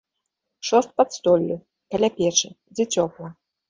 Шост 0.69 0.89
пад 0.97 1.09
столлю, 1.19 1.59
каля 1.93 2.09
печы, 2.19 2.53
дзе 2.77 2.83
цёпла. 2.95 3.27